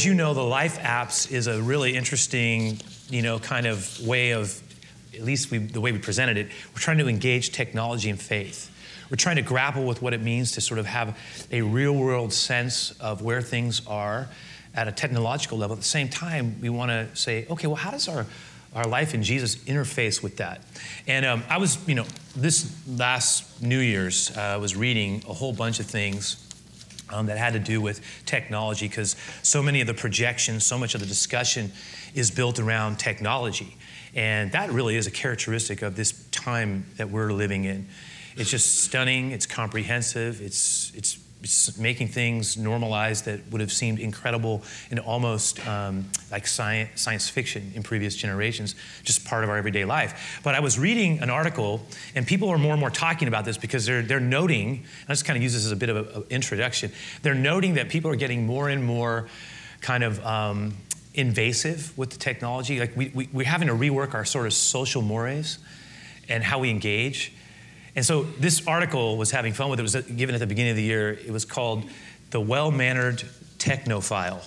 [0.00, 4.30] as you know, the Life apps is a really interesting, you know, kind of way
[4.30, 4.58] of,
[5.12, 8.70] at least we, the way we presented it, we're trying to engage technology and faith.
[9.10, 11.18] We're trying to grapple with what it means to sort of have
[11.52, 14.30] a real world sense of where things are
[14.74, 15.76] at a technological level.
[15.76, 18.24] At the same time, we want to say, okay, well, how does our
[18.72, 20.62] our life in Jesus interface with that.
[21.08, 25.32] And um, I was, you know, this last New Year's, uh, I was reading a
[25.32, 26.49] whole bunch of things
[27.12, 30.94] um, that had to do with technology because so many of the projections, so much
[30.94, 31.72] of the discussion
[32.14, 33.76] is built around technology.
[34.14, 37.86] And that really is a characteristic of this time that we're living in.
[38.36, 41.18] It's just stunning, it's comprehensive, it's, it's
[41.78, 47.72] making things normalized that would have seemed incredible and almost um, like science, science fiction
[47.74, 50.40] in previous generations, just part of our everyday life.
[50.44, 51.80] But I was reading an article,
[52.14, 55.12] and people are more and more talking about this because they're, they're noting, and I
[55.12, 58.10] just kind of use this as a bit of an introduction, they're noting that people
[58.10, 59.28] are getting more and more
[59.80, 60.76] kind of um,
[61.14, 62.78] invasive with the technology.
[62.78, 65.58] Like we, we, we're having to rework our sort of social mores
[66.28, 67.32] and how we engage.
[67.96, 69.82] And so this article was having fun with it.
[69.82, 71.10] It was given at the beginning of the year.
[71.10, 71.84] It was called
[72.30, 73.24] The Well Mannered
[73.58, 74.46] Technophile.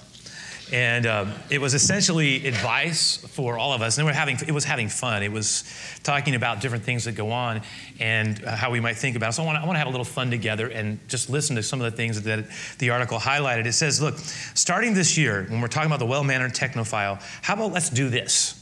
[0.71, 3.97] And um, it was essentially advice for all of us.
[3.99, 5.21] And having, it was having fun.
[5.21, 5.63] It was
[6.01, 7.61] talking about different things that go on
[7.99, 9.33] and how we might think about it.
[9.33, 11.91] So I want, to, have a little fun together and just listen to some of
[11.91, 12.45] the things that
[12.79, 13.67] the article highlighted.
[13.67, 17.53] It says, look, starting this year, when we're talking about the well mannered technophile, how
[17.53, 18.59] about let's do this?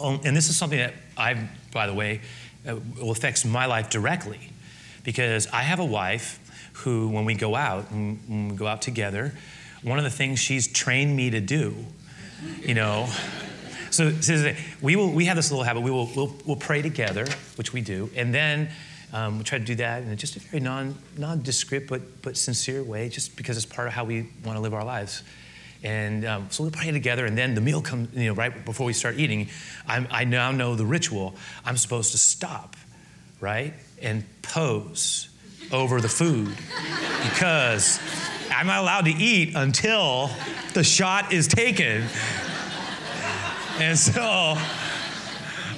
[0.00, 1.40] Um, and this is something that I've,
[1.72, 2.20] by the way,
[2.66, 2.76] uh,
[3.10, 4.50] affects my life directly
[5.04, 6.40] because I have a wife
[6.74, 9.32] who, when we go out, when we go out together,
[9.82, 11.76] one of the things she's trained me to do,
[12.60, 13.08] you know,
[13.90, 15.80] so, so we will we have this little habit.
[15.80, 18.68] We will we'll, we'll pray together, which we do, and then
[19.12, 22.82] um, we try to do that in just a very non nondescript but but sincere
[22.82, 25.22] way, just because it's part of how we want to live our lives.
[25.86, 28.86] And um, so we pray together, and then the meal comes, you know, right before
[28.86, 29.48] we start eating.
[29.86, 31.36] I'm, i now know the ritual.
[31.64, 32.74] I'm supposed to stop,
[33.40, 35.28] right, and pose
[35.70, 36.48] over the food
[37.22, 38.00] because
[38.50, 40.28] I'm not allowed to eat until
[40.74, 42.02] the shot is taken.
[43.78, 44.56] And so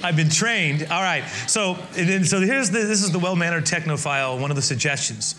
[0.03, 0.87] I've been trained.
[0.89, 1.23] All right.
[1.45, 4.41] So, then, so here's the, this is the well-mannered technophile.
[4.41, 5.35] One of the suggestions: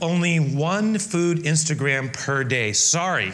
[0.00, 2.72] only one food Instagram per day.
[2.72, 3.32] Sorry.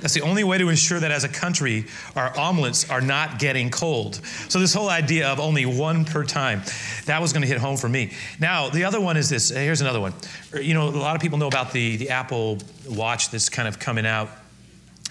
[0.00, 1.86] That's the only way to ensure that as a country,
[2.16, 4.16] our omelets are not getting cold.
[4.48, 6.62] So, this whole idea of only one per time,
[7.06, 8.12] that was going to hit home for me.
[8.38, 9.50] Now, the other one is this.
[9.50, 10.14] Here's another one.
[10.60, 12.58] You know, a lot of people know about the, the Apple
[12.88, 14.30] Watch that's kind of coming out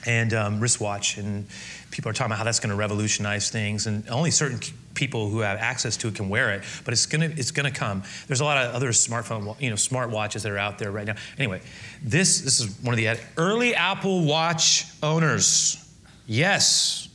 [0.06, 1.18] and um, wristwatch.
[1.18, 1.48] And
[1.92, 3.88] people are talking about how that's going to revolutionize things.
[3.88, 4.60] And only certain
[4.98, 8.04] people who have access to it can wear it, but it's gonna it's gonna come.
[8.28, 11.08] There's a lot of other smartphone, you know, smart watches that are out there right
[11.08, 11.16] now.
[11.38, 11.62] Anyway,
[12.04, 15.88] this this is one of the early Apple Watch owners.
[16.26, 17.08] Yes,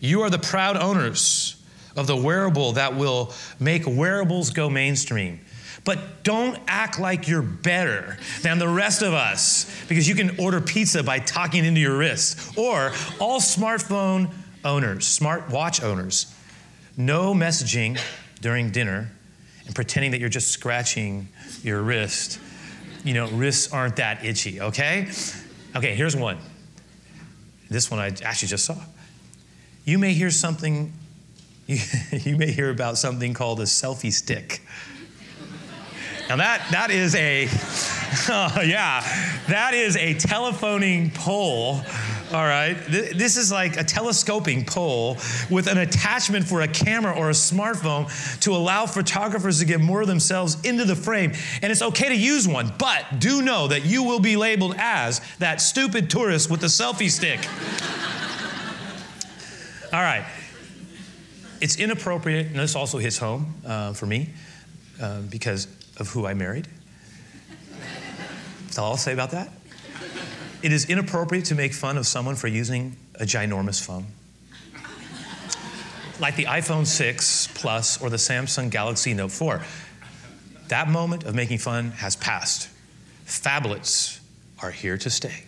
[0.00, 1.56] you are the proud owners
[1.96, 5.40] of the wearable that will make wearables go mainstream.
[5.84, 10.60] But don't act like you're better than the rest of us because you can order
[10.60, 12.58] pizza by talking into your wrist.
[12.58, 14.30] Or all smartphone
[14.62, 16.34] owners, smart watch owners,
[17.06, 18.00] no messaging
[18.40, 19.10] during dinner
[19.66, 21.28] and pretending that you're just scratching
[21.62, 22.40] your wrist.
[23.04, 25.08] You know, wrists aren't that itchy, okay?
[25.76, 26.38] Okay, here's one.
[27.68, 28.76] This one I actually just saw.
[29.84, 30.92] You may hear something,
[31.66, 31.78] you,
[32.12, 34.62] you may hear about something called a selfie stick.
[36.28, 37.48] Now that that is a
[38.28, 39.00] oh, yeah,
[39.48, 41.82] that is a telephoning pole.
[42.32, 45.16] All right, this is like a telescoping pole
[45.50, 48.06] with an attachment for a camera or a smartphone
[48.42, 51.32] to allow photographers to get more of themselves into the frame.
[51.60, 55.20] And it's okay to use one, but do know that you will be labeled as
[55.40, 57.40] that stupid tourist with the selfie stick.
[59.92, 60.24] All right,
[61.60, 64.30] it's inappropriate, and this also hits home uh, for me
[65.02, 65.66] uh, because
[65.96, 66.68] of who I married.
[68.66, 69.50] That's all I'll say about that.
[70.62, 74.06] It is inappropriate to make fun of someone for using a ginormous phone.
[76.20, 79.62] Like the iPhone 6 Plus or the Samsung Galaxy Note 4.
[80.68, 82.68] That moment of making fun has passed.
[83.26, 84.20] Phablets
[84.62, 85.44] are here to stay.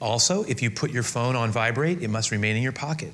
[0.00, 3.12] Also, if you put your phone on vibrate, it must remain in your pocket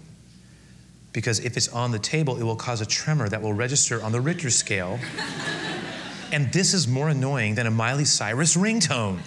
[1.13, 4.11] because if it's on the table, it will cause a tremor that will register on
[4.11, 4.99] the Richter scale.
[6.33, 9.21] and this is more annoying than a Miley Cyrus ringtone.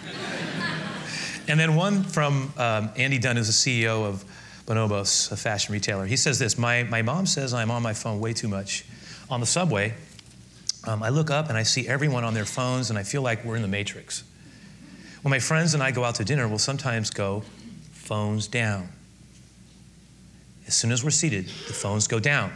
[1.48, 4.26] And then one from um, Andy Dunn, who's the CEO of
[4.66, 6.06] Bonobos, a fashion retailer.
[6.06, 8.86] He says this my, my mom says I'm on my phone way too much.
[9.30, 9.94] On the subway,
[10.86, 13.44] um, I look up and I see everyone on their phones, and I feel like
[13.44, 14.24] we're in the Matrix.
[15.22, 17.44] When my friends and I go out to dinner, we'll sometimes go
[17.92, 18.90] phones down.
[20.66, 22.52] As soon as we're seated, the phones go down.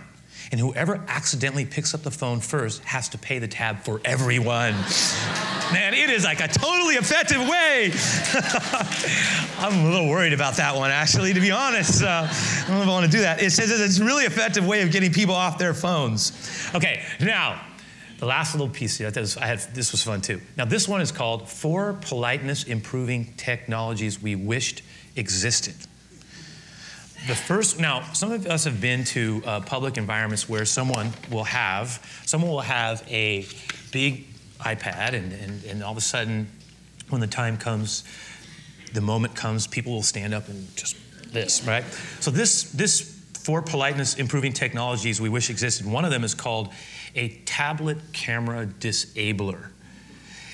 [0.51, 4.75] And whoever accidentally picks up the phone first has to pay the tab for everyone.
[5.71, 7.91] Man, it is like a totally effective way.
[9.59, 12.03] I'm a little worried about that one, actually, to be honest.
[12.03, 13.41] Uh, I don't know if I want to do that.
[13.41, 16.33] It says it's a really effective way of getting people off their phones.
[16.75, 17.61] Okay, now,
[18.19, 20.41] the last little piece here, I had, this was fun too.
[20.57, 24.83] Now, this one is called Four Politeness Improving Technologies We Wished
[25.15, 25.75] Existed
[27.27, 31.43] the first now some of us have been to uh, public environments where someone will
[31.43, 33.45] have someone will have a
[33.91, 34.30] big
[34.61, 36.47] ipad and, and, and all of a sudden
[37.09, 38.03] when the time comes
[38.93, 40.95] the moment comes people will stand up and just
[41.31, 41.83] this right
[42.19, 46.71] so this this for politeness improving technologies we wish existed one of them is called
[47.15, 49.71] a tablet camera disabler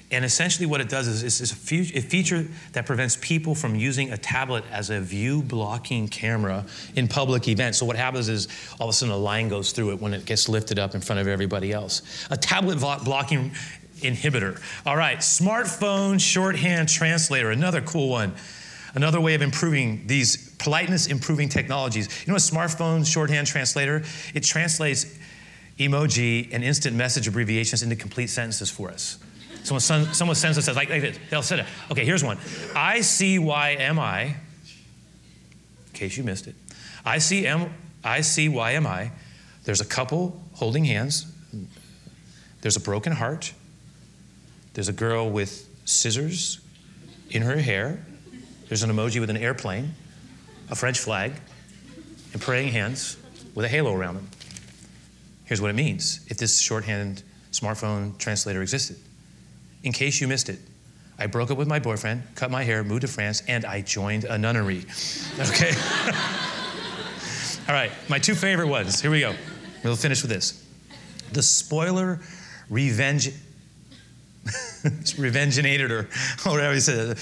[0.10, 1.56] and essentially, what it does is it's a,
[2.02, 6.66] feature that prevents people from using a tablet as a view blocking camera
[6.96, 7.80] in public events.
[7.80, 8.48] So, what happens is
[8.80, 11.02] all of a sudden a line goes through it when it gets lifted up in
[11.02, 12.26] front of everybody else.
[12.30, 13.52] A tablet blocking
[14.02, 14.62] inhibitor.
[14.86, 18.34] All right, smartphone shorthand translator, another cool one.
[18.96, 22.08] Another way of improving these politeness improving technologies.
[22.26, 24.04] You know a smartphone shorthand translator?
[24.34, 25.06] It translates
[25.78, 29.20] emoji and instant message abbreviations into complete sentences for us.
[29.64, 31.20] So someone, someone sends us like, like this.
[31.30, 31.68] They'll send it.
[31.92, 32.38] okay, here's one.
[32.76, 34.36] I C Y M I, in
[35.94, 36.56] case you missed it.
[37.06, 37.74] I M
[38.04, 39.12] I C Y M I.
[39.66, 41.32] There's a couple holding hands.
[42.62, 43.54] There's a broken heart.
[44.78, 46.60] There's a girl with scissors
[47.32, 48.06] in her hair.
[48.68, 49.96] There's an emoji with an airplane,
[50.70, 51.34] a French flag,
[52.32, 53.18] and praying hands
[53.56, 54.30] with a halo around them.
[55.46, 58.98] Here's what it means if this shorthand smartphone translator existed
[59.82, 60.60] in case you missed it,
[61.18, 64.26] I broke up with my boyfriend, cut my hair, moved to France, and I joined
[64.26, 64.86] a nunnery.
[65.40, 65.72] Okay?
[67.68, 69.02] All right, my two favorite ones.
[69.02, 69.34] Here we go.
[69.84, 70.64] We'll finish with this.
[71.32, 72.20] The spoiler
[72.70, 73.32] revenge
[75.18, 76.08] revengeinated or
[76.50, 77.18] whatever he said.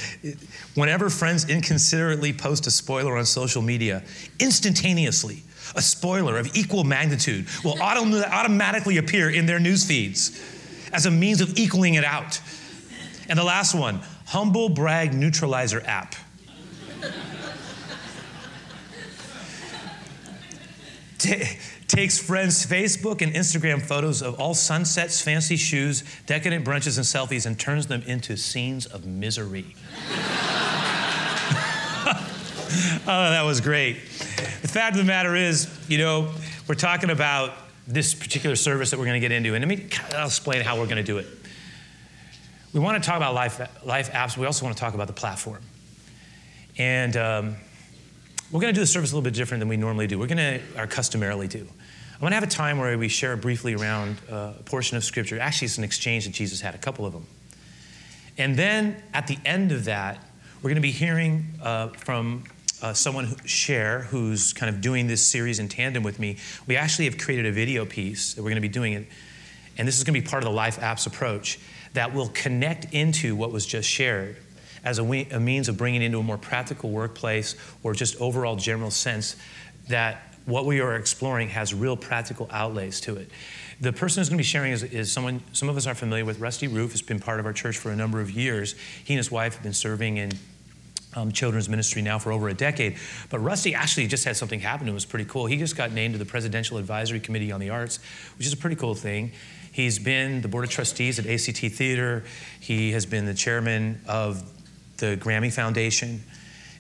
[0.75, 4.03] Whenever friends inconsiderately post a spoiler on social media,
[4.39, 5.43] instantaneously,
[5.75, 10.41] a spoiler of equal magnitude will autom- automatically appear in their news feeds
[10.93, 12.39] as a means of equaling it out.
[13.27, 16.15] And the last one Humble Brag Neutralizer app.
[21.87, 27.45] Takes friends' Facebook and Instagram photos of all sunsets, fancy shoes, decadent brunches, and selfies
[27.45, 29.75] and turns them into scenes of misery.
[33.07, 33.97] oh, that was great.
[34.61, 36.31] The fact of the matter is, you know,
[36.67, 37.53] we're talking about
[37.87, 39.53] this particular service that we're going to get into.
[39.53, 41.27] And let me I'll explain how we're going to do it.
[42.73, 44.37] We want to talk about life, life apps.
[44.37, 45.61] We also want to talk about the platform.
[46.77, 47.55] And um,
[48.51, 50.19] we're going to do the service a little bit different than we normally do.
[50.19, 51.67] We're going to, or customarily do.
[52.15, 55.03] I'm going to have a time where we share briefly around uh, a portion of
[55.03, 55.37] Scripture.
[55.37, 57.27] Actually, it's an exchange that Jesus had, a couple of them.
[58.37, 60.23] And then at the end of that,
[60.57, 62.45] we're going to be hearing uh, from
[62.81, 66.37] uh, someone who, share who's kind of doing this series in tandem with me.
[66.67, 69.07] We actually have created a video piece that we're going to be doing it,
[69.77, 71.59] and this is going to be part of the Life Apps approach
[71.95, 74.37] that will connect into what was just shared
[74.85, 78.55] as a, we, a means of bringing into a more practical workplace or just overall
[78.55, 79.35] general sense
[79.89, 83.29] that what we are exploring has real practical outlays to it.
[83.81, 86.23] The person who's going to be sharing is, is, someone some of us aren't familiar
[86.23, 86.39] with.
[86.39, 88.75] Rusty Rueff has been part of our church for a number of years.
[89.03, 90.31] He and his wife have been serving in
[91.15, 92.97] um, children's ministry now for over a decade.
[93.29, 94.93] But Rusty actually just had something happen to him.
[94.93, 95.45] It was pretty cool.
[95.45, 97.99] He just got named to the Presidential Advisory Committee on the Arts,
[98.37, 99.31] which is a pretty cool thing.
[99.71, 102.23] He's been the board of trustees at ACT Theater.
[102.59, 104.43] He has been the chairman of
[104.97, 106.23] the Grammy Foundation.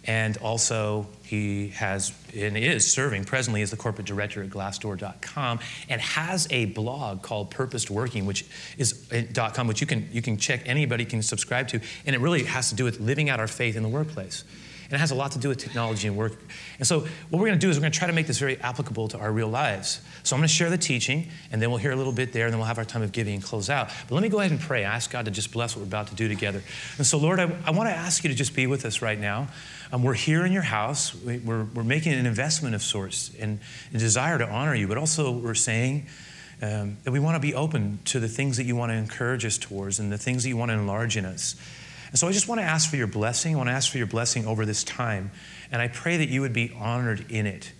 [0.05, 5.99] And also, he has and is serving presently as the corporate director at Glassdoor.com and
[5.99, 8.45] has a blog called Purposed Working, which
[8.77, 10.61] is eh, .com, which you can you can check.
[10.65, 13.75] Anybody can subscribe to, and it really has to do with living out our faith
[13.75, 14.43] in the workplace.
[14.85, 16.33] And it has a lot to do with technology and work.
[16.77, 18.37] And so, what we're going to do is we're going to try to make this
[18.37, 19.99] very applicable to our real lives.
[20.21, 22.45] So, I'm going to share the teaching, and then we'll hear a little bit there,
[22.45, 23.89] and then we'll have our time of giving and close out.
[24.07, 24.85] But let me go ahead and pray.
[24.85, 26.61] I ask God to just bless what we're about to do together.
[26.97, 29.19] And so, Lord, I, I want to ask you to just be with us right
[29.19, 29.47] now.
[29.91, 31.13] Um, we're here in your house.
[31.13, 33.59] We, are we're making an investment of sorts and
[33.93, 36.07] a desire to honor you, but also we're saying
[36.61, 39.45] um, that we want to be open to the things that you want to encourage
[39.45, 41.55] us towards and the things that you want to enlarge in us.
[42.09, 43.55] And so I just want to ask for your blessing.
[43.55, 45.31] I want to ask for your blessing over this time.
[45.71, 47.71] And I pray that you would be honored in it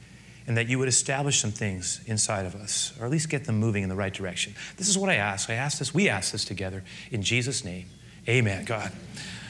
[0.46, 3.58] and that you would establish some things inside of us, or at least get them
[3.58, 4.54] moving in the right direction.
[4.78, 5.50] This is what I ask.
[5.50, 7.88] I ask this, we ask this together in Jesus' name.
[8.28, 8.92] Amen, God.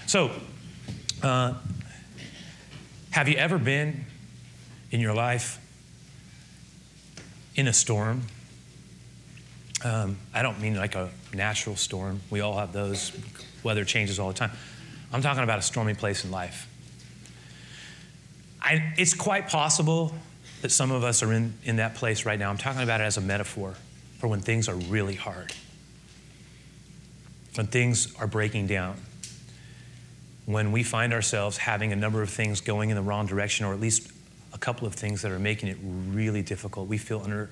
[0.07, 0.31] So,
[1.21, 1.53] Uh,
[3.15, 4.03] have you ever been
[4.91, 5.57] in your life
[7.55, 8.23] in a storm?
[9.85, 12.19] Um, I don't mean like a natural storm.
[12.29, 13.13] We all have those.
[13.63, 14.51] Weather changes all the time.
[15.13, 16.67] I'm talking about a stormy place in life.
[18.61, 20.13] I, it's quite possible
[20.61, 22.49] that some of us are in, in that place right now.
[22.49, 23.75] I'm talking about it as a metaphor
[24.19, 25.53] for when things are really hard,
[27.55, 28.97] when things are breaking down,
[30.45, 33.73] when we find ourselves having a number of things going in the wrong direction, or
[33.73, 34.11] at least
[34.53, 36.87] a couple of things that are making it really difficult.
[36.87, 37.49] We feel under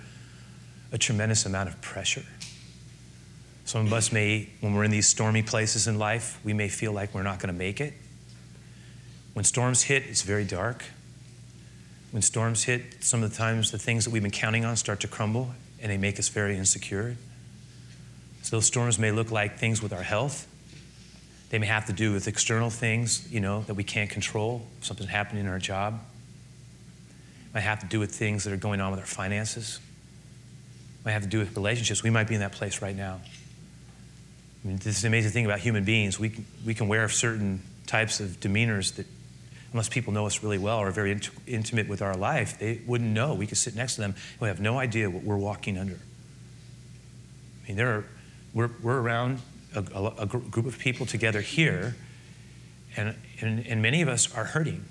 [0.92, 2.24] a tremendous amount of pressure.
[3.66, 6.92] Some of us may, when we're in these stormy places in life, we may feel
[6.92, 7.94] like we're not going to make it.
[9.34, 10.84] When storms hit, it's very dark.
[12.12, 15.00] When storms hit, some of the times the things that we've been counting on start
[15.00, 17.16] to crumble and they make us very insecure.
[18.44, 20.48] So those storms may look like things with our health.
[21.54, 24.66] They may have to do with external things, you know, that we can't control.
[24.82, 26.00] Something happening in our job.
[27.50, 29.80] It Might have to do with things that are going on with our finances.
[31.00, 32.02] It Might have to do with relationships.
[32.02, 33.22] We might be in that place right now.
[34.64, 36.20] I mean, this is the amazing thing about human beings.
[36.20, 39.06] We can, we can wear certain types of demeanors that,
[39.74, 42.82] unless people know us really well or are very int- intimate with our life, they
[42.88, 43.36] wouldn't know.
[43.36, 46.00] We could sit next to them and we have no idea what we're walking under.
[47.64, 48.06] I mean, there are,
[48.56, 49.40] we're, we're around
[49.76, 51.96] a, a, a group of people together here,
[52.96, 54.86] and, and, and many of us are hurting.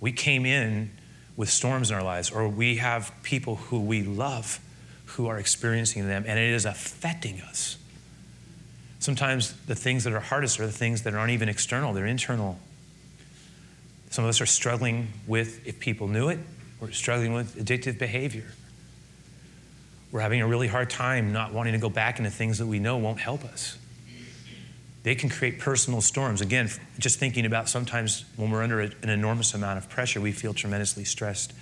[0.00, 0.90] We came in
[1.36, 4.60] with storms in our lives, or we have people who we love
[5.06, 7.76] who are experiencing them, and it is affecting us.
[8.98, 12.58] Sometimes the things that are hardest are the things that aren't even external, they're internal.
[14.10, 16.38] Some of us are struggling with, if people knew it,
[16.80, 18.46] we're struggling with addictive behavior.
[20.12, 22.78] We're having a really hard time not wanting to go back into things that we
[22.78, 23.78] know won't help us.
[25.02, 26.40] They can create personal storms.
[26.40, 30.54] Again, just thinking about sometimes when we're under an enormous amount of pressure, we feel
[30.54, 31.52] tremendously stressed.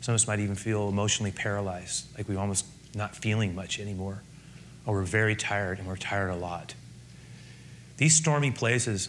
[0.00, 4.22] Some of us might even feel emotionally paralyzed, like we're almost not feeling much anymore
[4.86, 6.74] or we're very tired and we're tired a lot.
[7.98, 9.08] These stormy places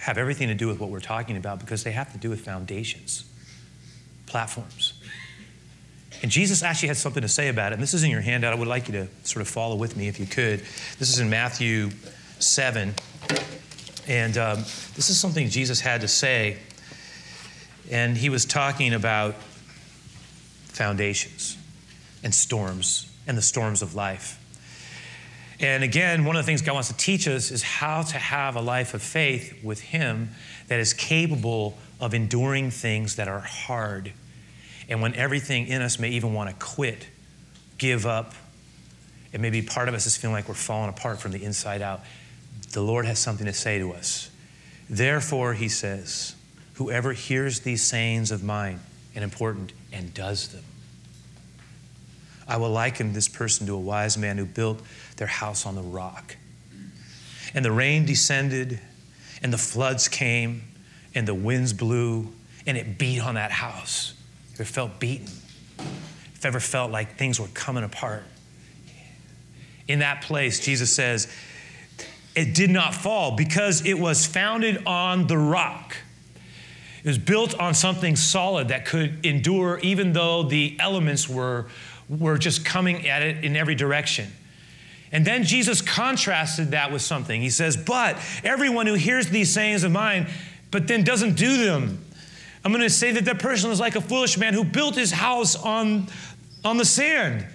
[0.00, 2.40] have everything to do with what we're talking about because they have to do with
[2.40, 3.24] foundations,
[4.26, 4.94] platforms.
[6.22, 7.74] And Jesus actually had something to say about it.
[7.74, 8.52] And this is in your handout.
[8.52, 10.60] I would like you to sort of follow with me if you could.
[10.98, 11.90] This is in Matthew
[12.40, 12.94] 7.
[14.08, 14.58] And um,
[14.94, 16.58] this is something Jesus had to say.
[17.90, 19.34] And he was talking about
[20.66, 21.56] foundations
[22.22, 24.38] and storms and the storms of life.
[25.60, 28.54] And again, one of the things God wants to teach us is how to have
[28.54, 30.30] a life of faith with Him
[30.68, 34.12] that is capable of enduring things that are hard.
[34.88, 37.06] And when everything in us may even want to quit,
[37.76, 38.34] give up,
[39.32, 42.00] and maybe part of us is feeling like we're falling apart from the inside out,
[42.72, 44.30] the Lord has something to say to us.
[44.88, 46.34] Therefore, He says,
[46.74, 48.80] whoever hears these sayings of mine,
[49.14, 50.64] and important, and does them,
[52.46, 54.80] I will liken this person to a wise man who built
[55.16, 56.36] their house on the rock.
[57.52, 58.80] And the rain descended,
[59.42, 60.62] and the floods came,
[61.14, 62.32] and the winds blew,
[62.66, 64.14] and it beat on that house.
[64.58, 65.28] If ever felt beaten?
[66.34, 68.24] If ever felt like things were coming apart?
[69.86, 71.28] In that place, Jesus says,
[72.34, 75.96] it did not fall because it was founded on the rock.
[77.04, 81.66] It was built on something solid that could endure even though the elements were
[82.08, 84.32] were just coming at it in every direction.
[85.12, 87.40] And then Jesus contrasted that with something.
[87.40, 90.26] He says, But everyone who hears these sayings of mine,
[90.70, 92.04] but then doesn't do them,
[92.64, 95.12] I'm going to say that that person is like a foolish man who built his
[95.12, 96.08] house on,
[96.64, 97.46] on the sand.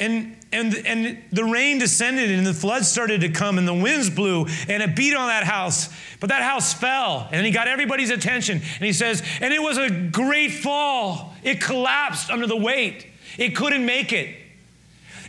[0.00, 4.08] And, and, and the rain descended and the floods started to come and the winds
[4.08, 5.88] blew and it beat on that house.
[6.20, 8.58] But that house fell and he got everybody's attention.
[8.58, 11.34] And he says, and it was a great fall.
[11.42, 13.06] It collapsed under the weight.
[13.36, 14.36] It couldn't make it.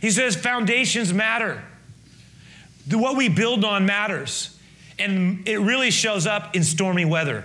[0.00, 1.62] He says foundations matter.
[2.90, 4.56] What we build on matters.
[4.98, 7.44] And it really shows up in stormy weather,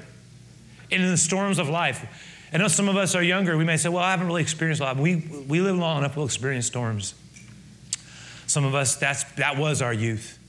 [0.90, 2.06] in the storms of life.
[2.54, 3.58] I know some of us are younger.
[3.58, 4.98] We may say, well, I haven't really experienced a lot.
[4.98, 5.16] We,
[5.48, 7.14] we live long enough, we'll experience storms.
[8.48, 10.40] Some of us, that's, that was our youth.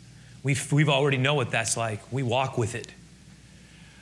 [0.43, 2.01] We've, we've already know what that's like.
[2.13, 2.93] We walk with it.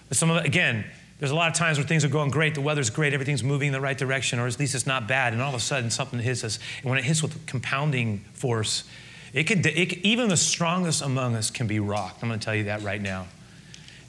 [0.08, 0.84] But some of again,
[1.18, 3.68] there's a lot of times where things are going great, the weather's great, everything's moving
[3.68, 5.90] in the right direction, or at least it's not bad, and all of a sudden
[5.90, 6.58] something hits us.
[6.82, 8.84] And when it hits with compounding force,
[9.32, 12.22] it could, it even the strongest among us can be rocked.
[12.22, 13.26] I'm going to tell you that right now.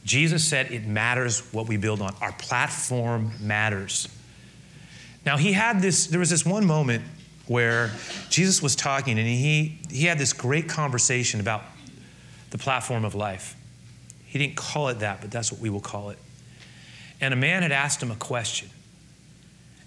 [0.06, 2.16] Jesus said it matters what we build on.
[2.22, 4.08] Our platform matters.
[5.26, 7.04] Now, he had this, there was this one moment
[7.48, 7.92] where
[8.30, 11.64] Jesus was talking and he, he had this great conversation about
[12.52, 13.56] the platform of life.
[14.26, 16.20] He didn't call it that, but that's what we will call it.
[17.20, 18.70] And a man had asked him a question.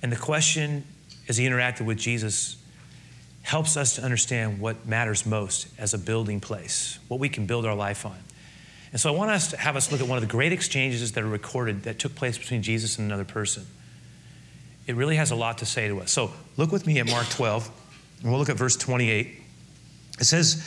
[0.02, 0.84] And the question,
[1.28, 2.56] as he interacted with Jesus,
[3.42, 7.64] helps us to understand what matters most as a building place, what we can build
[7.64, 8.16] our life on.
[8.92, 11.12] And so I want us to have us look at one of the great exchanges
[11.12, 13.66] that are recorded that took place between Jesus and another person.
[14.86, 16.10] It really has a lot to say to us.
[16.10, 17.70] So look with me at Mark 12,
[18.22, 19.28] and we'll look at verse 28.
[20.18, 20.66] It says,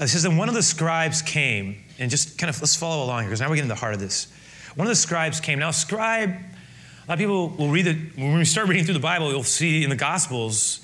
[0.00, 3.20] it says that one of the scribes came, and just kind of let's follow along
[3.20, 4.32] here, because now we're getting to the heart of this.
[4.74, 5.58] One of the scribes came.
[5.58, 9.00] Now, scribe, a lot of people will read it, when we start reading through the
[9.00, 10.80] Bible, you'll see in the Gospels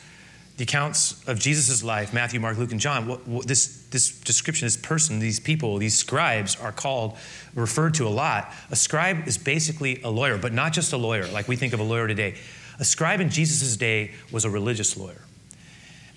[0.58, 3.06] the accounts of Jesus' life Matthew, Mark, Luke, and John.
[3.06, 7.16] What, what, this, this description, this person, these people, these scribes are called,
[7.54, 8.52] referred to a lot.
[8.70, 11.80] A scribe is basically a lawyer, but not just a lawyer like we think of
[11.80, 12.36] a lawyer today.
[12.78, 15.22] A scribe in Jesus' day was a religious lawyer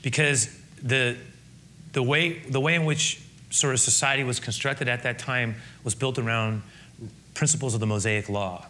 [0.01, 0.49] because
[0.81, 1.17] the,
[1.93, 5.95] the, way, the way in which sort of society was constructed at that time was
[5.95, 6.61] built around
[7.33, 8.65] principles of the Mosaic law.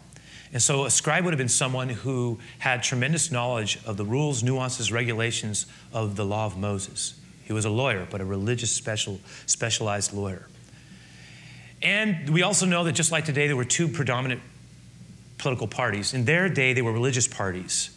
[0.52, 4.42] And so a scribe would have been someone who had tremendous knowledge of the rules,
[4.42, 7.19] nuances, regulations of the law of Moses.
[7.50, 10.46] He was a lawyer, but a religious special, specialized lawyer.
[11.82, 14.40] And we also know that just like today, there were two predominant
[15.36, 16.14] political parties.
[16.14, 17.90] In their day, they were religious parties.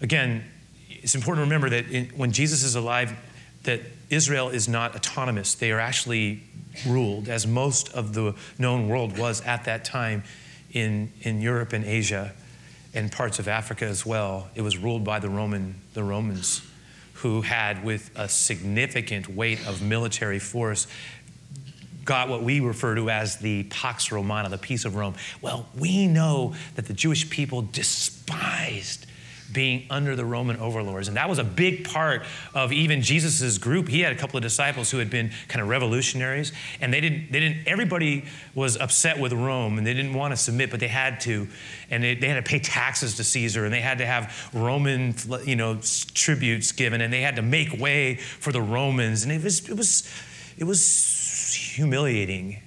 [0.00, 0.44] Again,
[0.88, 3.12] it's important to remember that in, when Jesus is alive,
[3.64, 5.54] that Israel is not autonomous.
[5.56, 6.42] They are actually
[6.86, 10.22] ruled, as most of the known world was at that time
[10.72, 12.32] in, in Europe and Asia
[12.94, 14.48] and parts of Africa as well.
[14.54, 16.62] It was ruled by the Roman, the Romans,
[17.22, 20.86] who had, with a significant weight of military force,
[22.04, 25.14] got what we refer to as the Pax Romana, the peace of Rome.
[25.42, 29.06] Well, we know that the Jewish people despised
[29.52, 31.08] being under the Roman overlords.
[31.08, 32.22] And that was a big part
[32.54, 33.88] of even Jesus's group.
[33.88, 37.32] He had a couple of disciples who had been kind of revolutionaries, and they didn't,
[37.32, 40.88] they didn't, everybody was upset with Rome and they didn't want to submit, but they
[40.88, 41.48] had to.
[41.90, 45.14] And they, they had to pay taxes to Caesar and they had to have Roman,
[45.44, 45.78] you know,
[46.14, 49.22] tributes given and they had to make way for the Romans.
[49.22, 50.08] And it was, it was,
[50.58, 52.62] it was humiliating.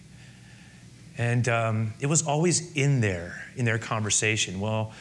[1.18, 4.60] And um, it was always in there, in their conversation.
[4.60, 4.94] Well,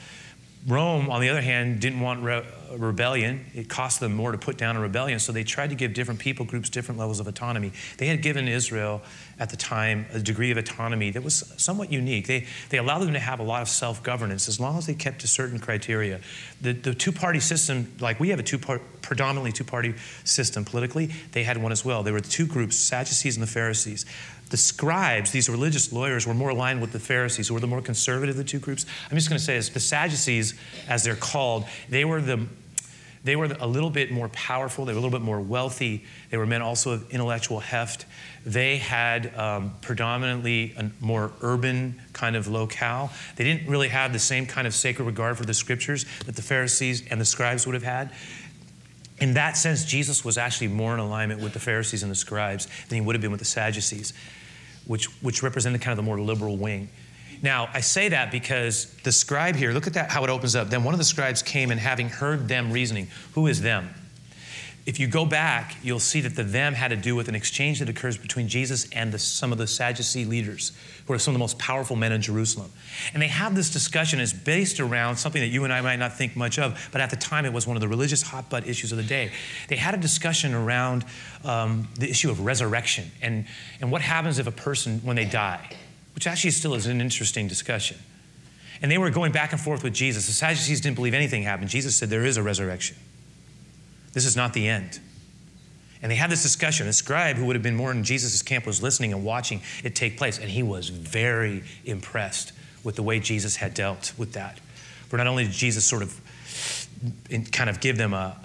[0.67, 3.47] Rome, on the other hand, didn't want re- uh, rebellion.
[3.53, 6.21] It cost them more to put down a rebellion, so they tried to give different
[6.21, 7.73] people groups different levels of autonomy.
[7.99, 9.03] They had given Israel
[9.41, 12.29] at the time a degree of autonomy that was somewhat unique.
[12.29, 14.95] They, they allowed them to have a lot of self governance as long as they
[14.95, 16.21] kept to certain criteria.
[16.61, 21.11] The, the two party system, like we have a two predominantly two party system politically,
[21.33, 22.05] they had one as well.
[22.05, 24.07] There were two groups, Sadducees and the Pharisees.
[24.53, 27.81] The scribes, these religious lawyers, were more aligned with the Pharisees, who were the more
[27.81, 28.85] conservative of the two groups.
[29.11, 30.53] I'm just going to say this the Sadducees,
[30.91, 32.47] as they're called, they were the
[33.25, 34.85] they were a little bit more powerful.
[34.85, 36.05] They were a little bit more wealthy.
[36.29, 38.05] They were men also of intellectual heft.
[38.45, 43.11] They had um, predominantly a more urban kind of locale.
[43.37, 46.43] They didn't really have the same kind of sacred regard for the scriptures that the
[46.43, 48.11] Pharisees and the scribes would have had.
[49.19, 52.69] In that sense, Jesus was actually more in alignment with the Pharisees and the scribes
[52.91, 54.13] than he would have been with the Sadducees
[54.87, 56.89] which, which represented kind of the more liberal wing.
[57.43, 60.71] Now, I say that because the scribe here, look at that, how it opens up.
[60.71, 63.93] Then one of the scribes came and having heard them reasoning, who is them?
[64.85, 67.79] If you go back, you'll see that the them had to do with an exchange
[67.79, 70.73] that occurs between Jesus and the, some of the Sadducee leaders,
[71.07, 72.73] who are some of the most powerful men in Jerusalem.
[73.15, 76.17] And they have this discussion is based around something that you and I might not
[76.19, 78.91] think much of, but at the time it was one of the religious hotbed issues
[78.91, 79.31] of the day.
[79.69, 81.05] They had a discussion around
[81.45, 83.47] um, the issue of resurrection and,
[83.81, 85.77] and what happens if a person, when they die,
[86.17, 87.99] which actually still is an interesting discussion.
[88.81, 90.27] And they were going back and forth with Jesus.
[90.27, 91.69] The Sadducees didn't believe anything happened.
[91.69, 92.97] Jesus said there is a resurrection.
[94.13, 95.01] This is not the end.
[96.03, 96.89] And they had this discussion.
[96.89, 99.95] A scribe who would have been more in Jesus' camp was listening and watching it
[99.95, 100.39] take place.
[100.39, 104.59] And he was very impressed with the way Jesus had dealt with that.
[105.09, 106.21] For not only did Jesus sort of
[107.53, 108.37] kind of give them a,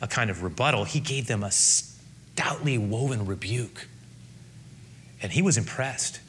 [0.00, 3.88] a, a kind of rebuttal, he gave them a stoutly woven rebuke.
[5.20, 6.20] And he was impressed.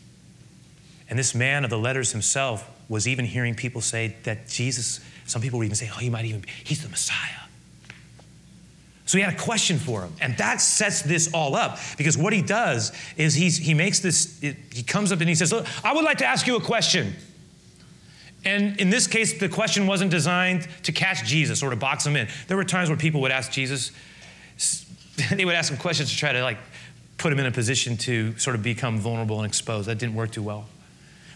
[1.07, 5.41] And this man of the letters himself was even hearing people say that Jesus, some
[5.41, 7.40] people were even saying, oh, he might even he's the Messiah.
[9.11, 10.13] So he had a question for him.
[10.21, 14.39] And that sets this all up because what he does is he's, he makes this,
[14.39, 17.13] he comes up and he says, Look, I would like to ask you a question.
[18.45, 22.15] And in this case, the question wasn't designed to catch Jesus or to box him
[22.15, 22.29] in.
[22.47, 23.91] There were times where people would ask Jesus,
[25.29, 26.59] they would ask him questions to try to like
[27.17, 29.89] put him in a position to sort of become vulnerable and exposed.
[29.89, 30.69] That didn't work too well.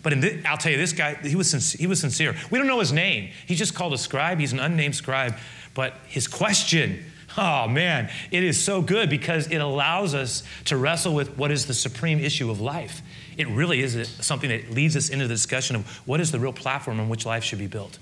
[0.01, 2.37] But this, I'll tell you, this guy, he was, he was sincere.
[2.51, 3.31] We don't know his name.
[3.45, 4.39] He's just called a scribe.
[4.39, 5.35] He's an unnamed scribe.
[5.73, 7.03] But his question
[7.37, 11.65] Oh man, it is so good because it allows us to wrestle with what is
[11.65, 13.01] the supreme issue of life.
[13.37, 16.53] It really is something that leads us into the discussion of what is the real
[16.53, 17.99] platform on which life should be built.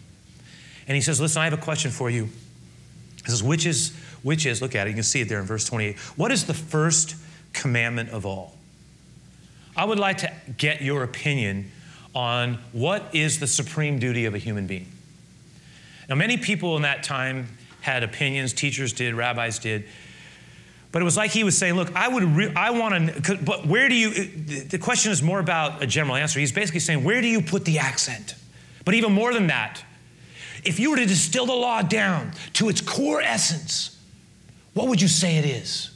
[0.88, 2.26] And he says, Listen, I have a question for you.
[3.24, 5.46] He says, Which is, which is, look at it, you can see it there in
[5.46, 5.98] verse 28.
[6.18, 7.16] What is the first
[7.54, 8.56] commandment of all?
[9.76, 11.72] I would like to get your opinion
[12.14, 14.88] on what is the supreme duty of a human being.
[16.08, 17.48] Now, many people in that time
[17.84, 19.84] had opinions, teachers did, rabbis did.
[20.94, 23.68] But it was like he was saying, look, I would, re- I want to, but
[23.68, 26.40] where do you, uh, the question is more about a general answer.
[26.40, 28.36] He's basically saying, where do you put the accent?
[28.86, 29.84] But even more than that,
[30.64, 34.00] if you were to distill the law down to its core essence,
[34.74, 35.92] what would you say it is?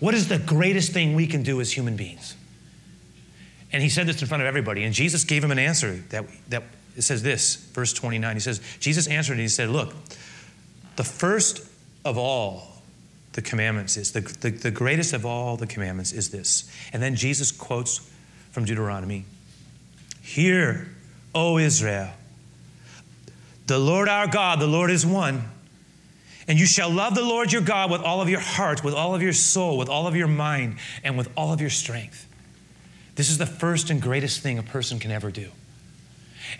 [0.00, 2.34] What is the greatest thing we can do as human beings?
[3.70, 6.24] And he said this in front of everybody, and Jesus gave him an answer that,
[6.48, 6.62] that
[6.96, 8.36] it says this, verse 29.
[8.36, 9.94] He says, Jesus answered and he said, Look,
[10.96, 11.66] the first
[12.04, 12.68] of all
[13.32, 16.70] the commandments is, the, the, the greatest of all the commandments is this.
[16.92, 18.10] And then Jesus quotes
[18.50, 19.24] from Deuteronomy
[20.22, 20.88] Hear,
[21.34, 22.10] O Israel,
[23.66, 25.44] the Lord our God, the Lord is one.
[26.48, 29.14] And you shall love the Lord your God with all of your heart, with all
[29.14, 32.26] of your soul, with all of your mind, and with all of your strength.
[33.14, 35.50] This is the first and greatest thing a person can ever do.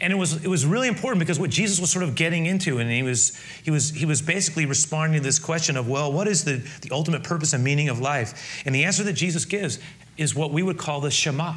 [0.01, 2.79] And it was, it was really important because what Jesus was sort of getting into,
[2.79, 6.29] and he was, he, was, he was basically responding to this question of, well, what
[6.29, 8.63] is the, the ultimate purpose and meaning of life?
[8.65, 9.79] And the answer that Jesus gives
[10.17, 11.55] is what we would call the Shema.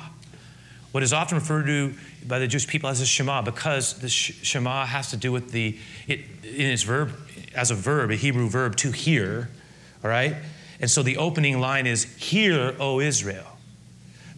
[0.91, 1.93] What is often referred to
[2.25, 5.77] by the Jewish people as the Shema, because the Shema has to do with the,
[6.07, 7.11] it, in its verb,
[7.53, 9.49] as a verb, a Hebrew verb, to hear,
[10.03, 10.35] all right?
[10.79, 13.55] And so the opening line is, Hear, O Israel.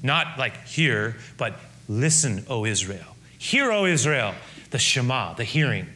[0.04, 1.56] Not like hear, but
[1.89, 3.17] listen, O Israel.
[3.38, 4.34] Hear, O Israel,
[4.71, 5.88] the Shema, the hearing.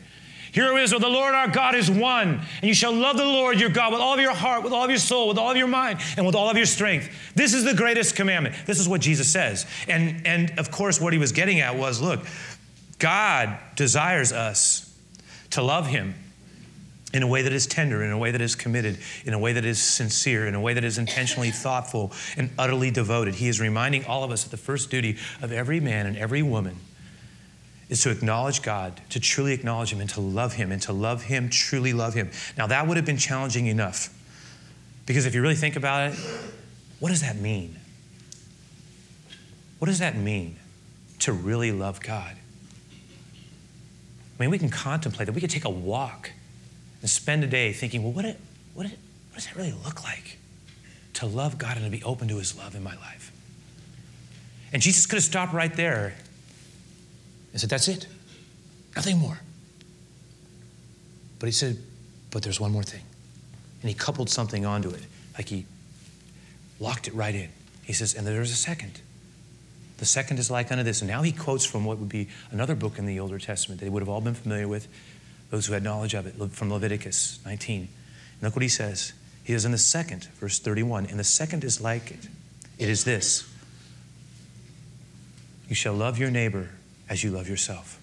[0.51, 3.59] Hear, O Israel, the Lord our God is one, and you shall love the Lord
[3.59, 5.55] your God with all of your heart, with all of your soul, with all of
[5.55, 7.09] your mind, and with all of your strength.
[7.35, 8.55] This is the greatest commandment.
[8.65, 9.65] This is what Jesus says.
[9.87, 12.19] And, and of course, what he was getting at was look,
[12.99, 14.93] God desires us
[15.51, 16.15] to love him
[17.13, 19.53] in a way that is tender, in a way that is committed, in a way
[19.53, 23.35] that is sincere, in a way that is intentionally thoughtful and utterly devoted.
[23.35, 26.41] He is reminding all of us that the first duty of every man and every
[26.41, 26.75] woman
[27.91, 31.23] is to acknowledge God, to truly acknowledge Him, and to love Him, and to love
[31.23, 32.31] Him, truly love Him.
[32.57, 34.17] Now, that would have been challenging enough.
[35.05, 36.19] Because if you really think about it,
[37.01, 37.75] what does that mean?
[39.79, 40.55] What does that mean
[41.19, 42.37] to really love God?
[44.39, 45.33] I mean, we can contemplate that.
[45.33, 46.31] We could take a walk
[47.01, 48.39] and spend a day thinking, well, what, it,
[48.73, 48.97] what, it,
[49.31, 50.37] what does that really look like
[51.15, 53.33] to love God and to be open to His love in my life?
[54.71, 56.15] And Jesus could have stopped right there
[57.51, 58.07] and said, That's it,
[58.95, 59.39] nothing more.
[61.39, 61.77] But He said,
[62.29, 63.03] But there's one more thing.
[63.81, 65.03] And He coupled something onto it,
[65.37, 65.65] like He
[66.79, 67.49] locked it right in.
[67.83, 69.01] He says, And there's a second.
[70.01, 71.01] The second is like unto this.
[71.01, 73.85] And now he quotes from what would be another book in the Older Testament that
[73.85, 74.87] they would have all been familiar with
[75.51, 77.81] those who had knowledge of it, from Leviticus 19.
[77.81, 77.89] And
[78.41, 79.13] look what he says.
[79.43, 82.27] He says in the second, verse 31, and the second is like it.
[82.79, 83.47] It is this
[85.69, 86.69] You shall love your neighbor
[87.11, 87.99] as you love yourself.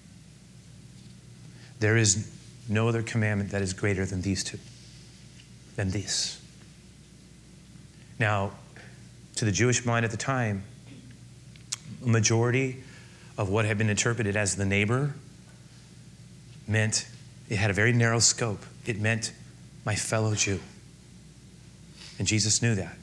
[1.79, 2.31] There is
[2.69, 4.59] no other commandment that is greater than these two,
[5.75, 6.39] than this.
[8.19, 8.51] Now,
[9.37, 10.63] to the Jewish mind at the time,
[12.05, 12.83] a majority
[13.35, 15.15] of what had been interpreted as the neighbor
[16.67, 17.07] meant
[17.49, 18.63] it had a very narrow scope.
[18.85, 19.33] It meant
[19.85, 20.59] my fellow Jew.
[22.19, 22.95] And Jesus knew that.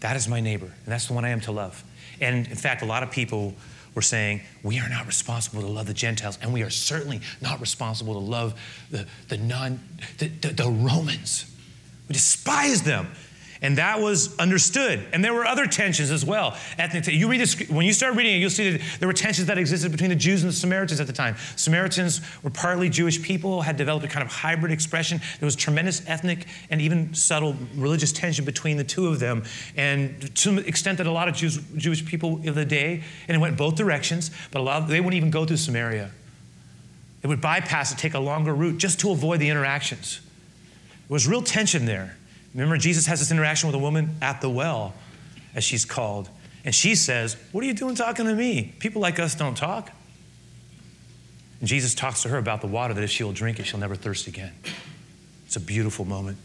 [0.00, 1.84] That is my neighbor, and that's the one I am to love.
[2.20, 3.54] And in fact, a lot of people
[3.94, 7.60] were saying, we are not responsible to love the Gentiles, and we are certainly not
[7.60, 9.80] responsible to love the, the non
[10.18, 11.54] the, the, the Romans.
[12.08, 13.08] We despise them.
[13.60, 15.04] And that was understood.
[15.12, 16.56] And there were other tensions as well.
[16.78, 19.48] Ethnic, you read this, when you start reading it, you'll see that there were tensions
[19.48, 21.36] that existed between the Jews and the Samaritans at the time.
[21.56, 25.20] Samaritans were partly Jewish people, had developed a kind of hybrid expression.
[25.40, 29.44] There was tremendous ethnic and even subtle religious tension between the two of them.
[29.76, 33.36] And to the extent that a lot of Jews, Jewish people of the day, and
[33.36, 36.12] it went both directions, but a lot of, they wouldn't even go through Samaria.
[37.22, 40.20] They would bypass it, take a longer route just to avoid the interactions.
[41.08, 42.16] There was real tension there.
[42.54, 44.94] Remember, Jesus has this interaction with a woman at the well,
[45.54, 46.28] as she's called.
[46.64, 48.74] And she says, What are you doing talking to me?
[48.78, 49.90] People like us don't talk.
[51.60, 53.96] And Jesus talks to her about the water that if she'll drink it, she'll never
[53.96, 54.52] thirst again.
[55.46, 56.38] It's a beautiful moment.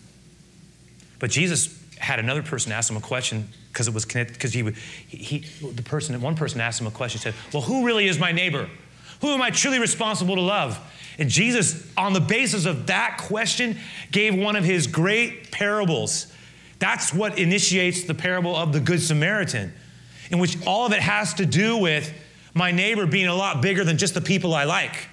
[1.19, 4.71] But Jesus had another person ask him a question because it was connected, because he,
[5.07, 8.19] he, he, the person, one person asked him a question, said, Well, who really is
[8.19, 8.69] my neighbor?
[9.23, 10.77] Who am I truly responsible to love?
[11.17, 13.77] And Jesus, on the basis of that question,
[14.11, 16.27] gave one of his great parables.
[16.79, 19.71] That's what initiates the parable of the Good Samaritan,
[20.29, 22.13] in which all of it has to do with
[22.53, 25.07] my neighbor being a lot bigger than just the people I like.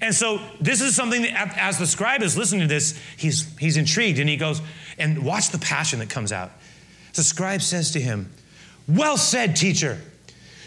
[0.00, 3.76] And so this is something that, as the scribe is listening to this, he's, he's
[3.76, 4.60] intrigued and he goes,
[4.98, 6.50] and watch the passion that comes out.
[7.14, 8.32] The scribe says to him,
[8.88, 10.00] Well said, teacher.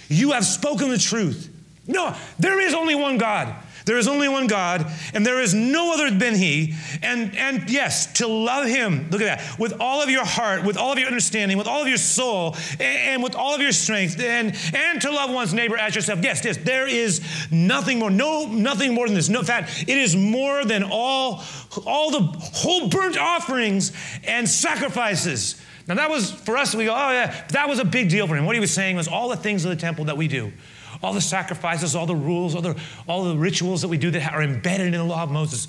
[0.07, 1.48] You have spoken the truth.
[1.89, 3.55] No, there is only one God.
[3.85, 6.75] There is only one God, and there is no other than He.
[7.01, 10.77] And, and yes, to love Him, look at that, with all of your heart, with
[10.77, 13.71] all of your understanding, with all of your soul, and, and with all of your
[13.71, 16.19] strength, and, and to love one's neighbor as yourself.
[16.21, 19.27] Yes, yes, there is nothing more, no, nothing more than this.
[19.27, 21.43] No, in fact, it is more than all,
[21.87, 23.91] all the whole burnt offerings
[24.23, 25.59] and sacrifices.
[25.87, 28.35] Now that was for us, we go, oh yeah, that was a big deal for
[28.35, 28.45] him.
[28.45, 30.53] What he was saying was all the things of the temple that we do
[31.01, 34.33] all the sacrifices, all the rules, all the, all the rituals that we do that
[34.33, 35.67] are embedded in the law of Moses,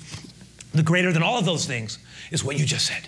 [0.73, 1.99] the greater than all of those things
[2.31, 3.07] is what you just said.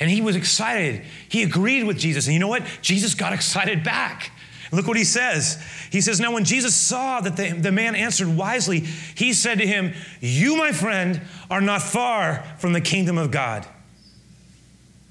[0.00, 1.02] And he was excited.
[1.28, 2.26] He agreed with Jesus.
[2.26, 2.62] And you know what?
[2.82, 4.30] Jesus got excited back.
[4.70, 5.62] Look what he says.
[5.90, 9.66] He says, Now, when Jesus saw that the, the man answered wisely, he said to
[9.66, 13.66] him, You, my friend, are not far from the kingdom of God.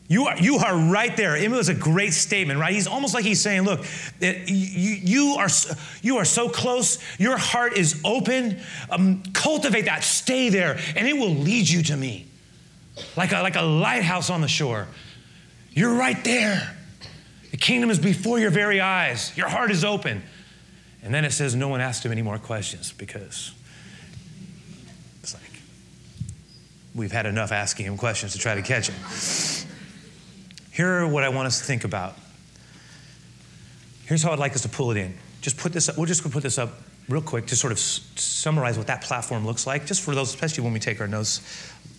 [0.10, 1.36] You are, you are right there.
[1.36, 2.74] It was a great statement, right?
[2.74, 3.86] He's almost like he's saying, Look,
[4.22, 5.50] you, you, are,
[6.02, 6.98] you are so close.
[7.20, 8.60] Your heart is open.
[8.90, 10.04] Um, cultivate that.
[10.04, 12.28] Stay there, and it will lead you to me
[13.18, 14.88] like a, like a lighthouse on the shore.
[15.72, 16.76] You're right there.
[17.52, 19.36] The kingdom is before your very eyes.
[19.36, 20.24] Your heart is open.
[21.04, 23.52] And then it says, No one asked him any more questions because
[25.22, 25.62] it's like
[26.96, 29.67] we've had enough asking him questions to try to catch him.
[30.78, 32.16] Here are what I want us to think about.
[34.06, 35.18] Here's how I'd like us to pull it in.
[35.42, 36.70] Just put this up, we're just put this up
[37.10, 40.30] real quick to sort of s- summarize what that platform looks like, just for those,
[40.30, 41.42] especially when we take our notes.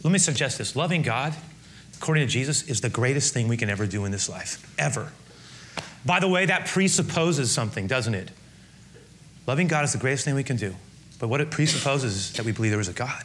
[0.05, 1.35] Let me suggest this loving God,
[1.97, 5.11] according to Jesus, is the greatest thing we can ever do in this life, ever.
[6.07, 8.31] By the way, that presupposes something, doesn't it?
[9.49, 10.73] Loving God is the greatest thing we can do.
[11.19, 13.25] But what it presupposes is that we believe there is a God.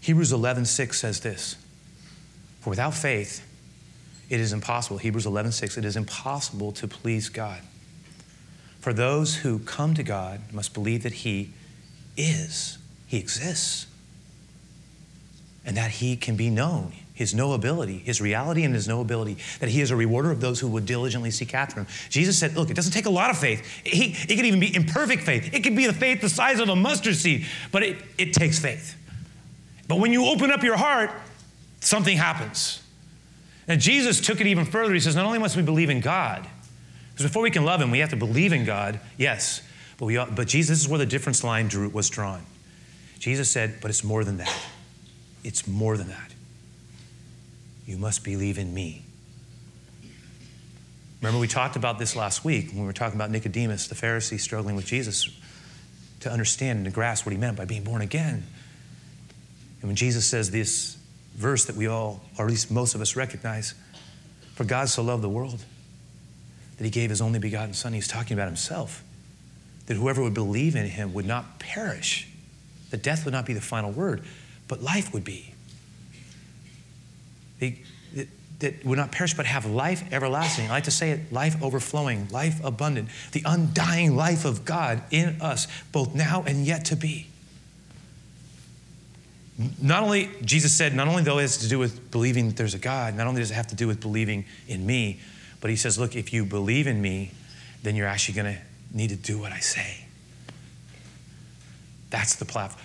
[0.00, 1.54] Hebrews 11:6 says this
[2.64, 3.46] for without faith,
[4.30, 4.96] it is impossible.
[4.96, 7.60] Hebrews 11, 6, it is impossible to please God.
[8.80, 11.50] For those who come to God must believe that He
[12.16, 13.86] is, He exists,
[15.66, 19.82] and that He can be known, His knowability, His reality and His knowability, that He
[19.82, 21.86] is a rewarder of those who would diligently seek after Him.
[22.08, 23.62] Jesus said, Look, it doesn't take a lot of faith.
[23.84, 25.52] He, it could even be imperfect faith.
[25.52, 28.58] It could be the faith the size of a mustard seed, but it, it takes
[28.58, 28.96] faith.
[29.86, 31.10] But when you open up your heart,
[31.84, 32.82] something happens.
[33.66, 34.92] And Jesus took it even further.
[34.92, 36.46] He says, not only must we believe in God,
[37.12, 39.62] because before we can love Him, we have to believe in God, yes,
[39.96, 42.42] but, we, but Jesus is where the difference line drew, was drawn.
[43.18, 44.54] Jesus said, but it's more than that.
[45.44, 46.34] It's more than that.
[47.86, 49.04] You must believe in me.
[51.20, 54.38] Remember, we talked about this last week when we were talking about Nicodemus, the Pharisee,
[54.38, 55.30] struggling with Jesus
[56.20, 58.42] to understand and to grasp what he meant by being born again.
[59.80, 60.98] And when Jesus says this,
[61.34, 63.74] verse that we all, or at least most of us, recognize.
[64.54, 65.64] For God so loved the world
[66.78, 67.92] that he gave his only begotten Son.
[67.92, 69.02] He's talking about himself.
[69.86, 72.28] That whoever would believe in him would not perish,
[72.90, 74.22] that death would not be the final word,
[74.68, 75.52] but life would be.
[77.58, 77.78] They,
[78.14, 78.28] that,
[78.60, 80.66] that would not perish, but have life everlasting.
[80.66, 85.40] I like to say it life overflowing, life abundant, the undying life of God in
[85.40, 87.26] us, both now and yet to be
[89.80, 92.74] not only, Jesus said, not only though it has to do with believing that there's
[92.74, 95.20] a God, not only does it have to do with believing in me,
[95.60, 97.30] but he says, look, if you believe in me,
[97.82, 98.60] then you're actually going to
[98.92, 100.04] need to do what I say.
[102.10, 102.84] That's the platform.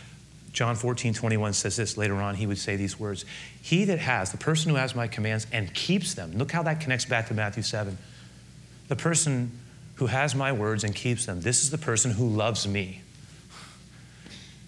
[0.51, 1.97] John 14, 21 says this.
[1.97, 3.25] Later on, he would say these words
[3.61, 6.81] He that has, the person who has my commands and keeps them, look how that
[6.81, 7.97] connects back to Matthew 7.
[8.87, 9.51] The person
[9.95, 13.01] who has my words and keeps them, this is the person who loves me.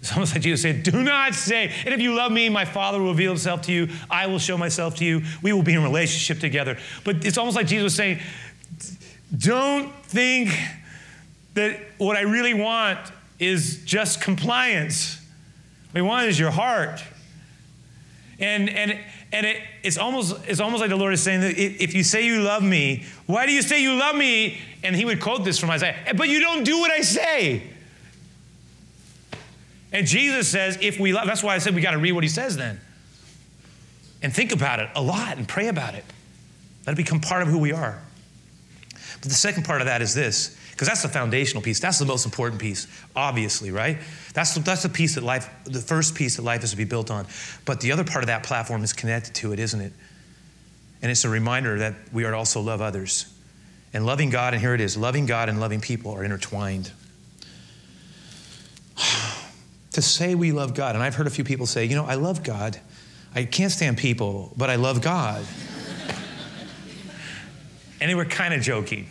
[0.01, 2.99] It's almost like Jesus said, Do not say, and if you love me, my Father
[2.99, 3.87] will reveal himself to you.
[4.09, 5.21] I will show myself to you.
[5.43, 6.77] We will be in relationship together.
[7.03, 8.19] But it's almost like Jesus was saying,
[9.37, 10.49] Don't think
[11.53, 12.99] that what I really want
[13.37, 15.23] is just compliance.
[15.91, 17.03] What I want is your heart.
[18.39, 18.97] And, and,
[19.31, 22.25] and it, it's, almost, it's almost like the Lord is saying that if you say
[22.25, 24.57] you love me, why do you say you love me?
[24.83, 27.61] And he would quote this from Isaiah, but you don't do what I say.
[29.91, 32.23] And Jesus says, if we love, that's why I said we got to read what
[32.23, 32.79] he says then.
[34.21, 36.05] And think about it a lot and pray about it.
[36.85, 38.01] Let it become part of who we are.
[39.21, 41.79] But the second part of that is this, because that's the foundational piece.
[41.79, 43.97] That's the most important piece, obviously, right?
[44.33, 46.85] That's the, that's the piece that life, the first piece that life is to be
[46.85, 47.27] built on.
[47.65, 49.93] But the other part of that platform is connected to it, isn't it?
[51.01, 53.31] And it's a reminder that we are to also love others.
[53.93, 56.91] And loving God, and here it is loving God and loving people are intertwined.
[59.91, 62.15] To say we love God, and I've heard a few people say, you know, I
[62.15, 62.79] love God.
[63.35, 65.45] I can't stand people, but I love God.
[67.99, 69.07] and they were kind of joking.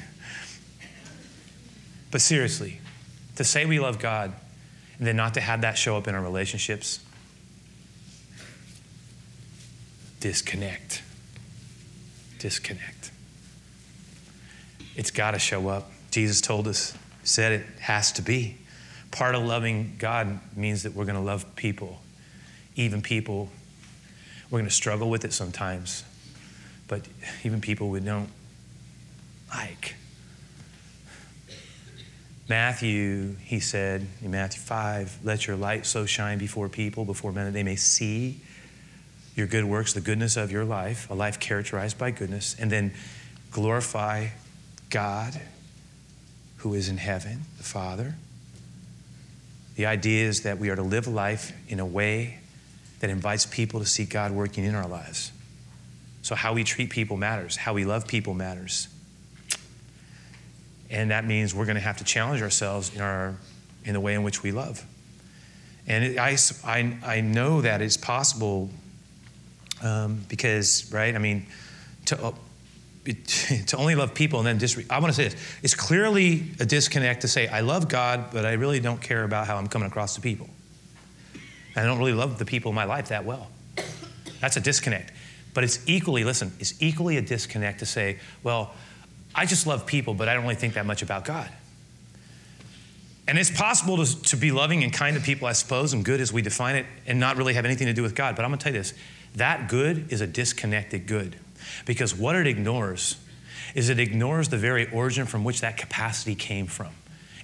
[2.10, 2.80] But seriously,
[3.36, 4.32] to say we love God
[4.98, 7.00] and then not to have that show up in our relationships,
[10.18, 11.02] disconnect.
[12.38, 13.10] Disconnect.
[14.96, 15.90] It's got to show up.
[16.10, 18.56] Jesus told us, said it has to be.
[19.10, 22.00] Part of loving God means that we're going to love people,
[22.76, 23.48] even people.
[24.50, 26.04] We're going to struggle with it sometimes,
[26.88, 27.06] but
[27.44, 28.30] even people we don't
[29.52, 29.94] like.
[32.48, 37.44] Matthew, he said in Matthew 5, let your light so shine before people, before men,
[37.44, 38.40] that they may see
[39.36, 42.92] your good works, the goodness of your life, a life characterized by goodness, and then
[43.52, 44.28] glorify
[44.90, 45.40] God
[46.58, 48.16] who is in heaven, the Father.
[49.80, 52.36] The idea is that we are to live life in a way
[52.98, 55.32] that invites people to see God working in our lives.
[56.20, 58.88] So, how we treat people matters, how we love people matters.
[60.90, 63.36] And that means we're going to have to challenge ourselves in, our,
[63.86, 64.84] in the way in which we love.
[65.86, 68.68] And it, I, I, I know that it's possible
[69.82, 71.46] um, because, right, I mean,
[72.04, 72.34] to,
[73.10, 76.44] uh, to only love people and then disre- I want to say this it's clearly
[76.58, 79.68] a disconnect to say I love God, but I really don't care about how I'm
[79.68, 80.48] coming across to people.
[81.74, 83.48] And I don't really love the people in my life that well.
[84.40, 85.12] That's a disconnect.
[85.54, 88.72] But it's equally, listen, it's equally a disconnect to say, well,
[89.34, 91.50] I just love people, but I don't really think that much about God.
[93.28, 96.20] And it's possible to, to be loving and kind to people, I suppose, and good
[96.20, 98.34] as we define it, and not really have anything to do with God.
[98.34, 98.94] But I'm going to tell you this
[99.36, 101.36] that good is a disconnected good.
[101.86, 103.16] Because what it ignores
[103.74, 106.90] is it ignores the very origin from which that capacity came from.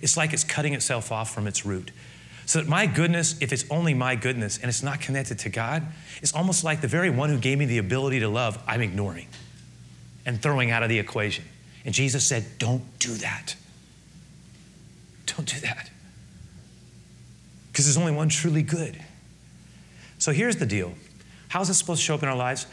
[0.01, 1.91] It's like it's cutting itself off from its root.
[2.47, 5.83] So that my goodness, if it's only my goodness and it's not connected to God,
[6.23, 9.27] it's almost like the very one who gave me the ability to love, I'm ignoring
[10.25, 11.45] and throwing out of the equation.
[11.85, 13.57] And Jesus said, Don't do that.
[15.27, 15.91] Don't do that.
[17.73, 19.01] Because there's only one truly good.
[20.19, 20.95] So here's the deal
[21.49, 22.67] how is this supposed to show up in our lives?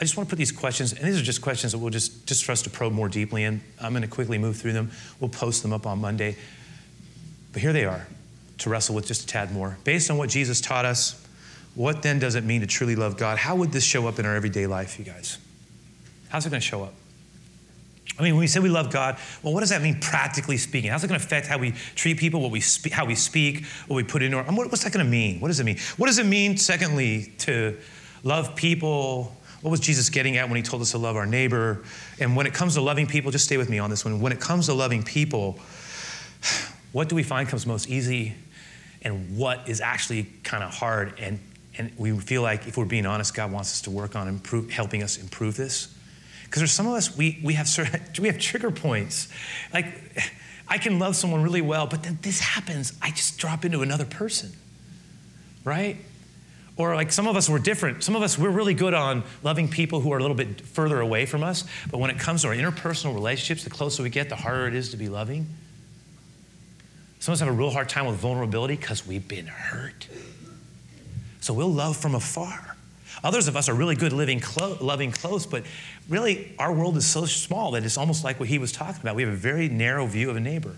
[0.00, 2.26] I just want to put these questions, and these are just questions that we'll just,
[2.26, 3.60] just for us to probe more deeply in.
[3.78, 4.90] I'm going to quickly move through them.
[5.20, 6.36] We'll post them up on Monday.
[7.52, 8.06] But here they are
[8.58, 9.76] to wrestle with just a tad more.
[9.84, 11.22] Based on what Jesus taught us,
[11.74, 13.36] what then does it mean to truly love God?
[13.36, 15.36] How would this show up in our everyday life, you guys?
[16.30, 16.94] How's it going to show up?
[18.18, 20.90] I mean, when we say we love God, well, what does that mean practically speaking?
[20.90, 23.66] How's it going to affect how we treat people, what we speak, how we speak,
[23.86, 25.40] what we put in our, what's that going to mean?
[25.40, 25.78] What does it mean?
[25.98, 27.76] What does it mean, secondly, to
[28.22, 29.36] love people?
[29.62, 31.84] What was Jesus getting at when he told us to love our neighbor?
[32.18, 34.20] And when it comes to loving people, just stay with me on this one.
[34.20, 35.58] When it comes to loving people,
[36.92, 38.34] what do we find comes most easy
[39.02, 41.18] and what is actually kind of hard?
[41.18, 41.38] And,
[41.76, 44.70] and we feel like, if we're being honest, God wants us to work on improve,
[44.70, 45.94] helping us improve this.
[46.44, 47.68] Because there's some of us, we, we, have,
[48.18, 49.28] we have trigger points.
[49.74, 49.86] Like,
[50.68, 52.94] I can love someone really well, but then this happens.
[53.02, 54.52] I just drop into another person,
[55.64, 55.98] right?
[56.80, 58.02] Or like some of us, we're different.
[58.02, 60.98] Some of us, we're really good on loving people who are a little bit further
[60.98, 61.66] away from us.
[61.90, 64.74] But when it comes to our interpersonal relationships, the closer we get, the harder it
[64.74, 65.46] is to be loving.
[67.18, 70.08] Some of us have a real hard time with vulnerability because we've been hurt.
[71.42, 72.78] So we'll love from afar.
[73.22, 75.64] Others of us are really good living clo- loving close, but
[76.08, 79.16] really our world is so small that it's almost like what he was talking about.
[79.16, 80.76] We have a very narrow view of a neighbor.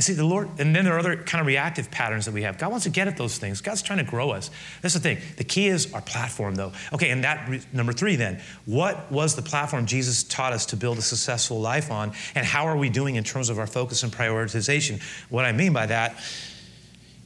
[0.00, 2.40] And see, the Lord, and then there are other kind of reactive patterns that we
[2.40, 2.56] have.
[2.56, 3.60] God wants to get at those things.
[3.60, 4.50] God's trying to grow us.
[4.80, 5.18] That's the thing.
[5.36, 6.72] The key is our platform, though.
[6.94, 10.96] Okay, and that, number three, then, what was the platform Jesus taught us to build
[10.96, 14.10] a successful life on, and how are we doing in terms of our focus and
[14.10, 15.02] prioritization?
[15.28, 16.14] What I mean by that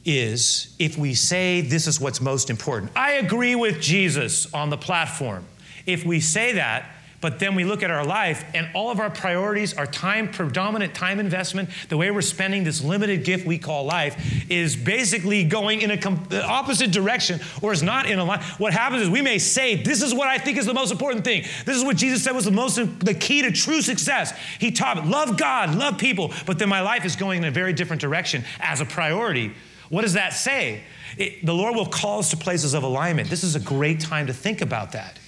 [0.03, 2.91] is if we say this is what's most important.
[2.93, 5.45] I agree with Jesus on the platform.
[5.85, 6.91] If we say that,
[7.25, 10.93] but then we look at our life and all of our priorities, our time, predominant
[10.93, 15.81] time investment, the way we're spending this limited gift we call life is basically going
[15.81, 18.43] in a com- opposite direction or is not in a line.
[18.59, 21.25] What happens is we may say, This is what I think is the most important
[21.25, 21.45] thing.
[21.65, 24.31] This is what Jesus said was the most, the key to true success.
[24.59, 27.73] He taught, love God, love people, but then my life is going in a very
[27.73, 29.51] different direction as a priority
[29.89, 30.81] what does that say?
[31.15, 33.29] It, the Lord will call us to places of alignment.
[33.29, 35.19] This is a great time to think about that.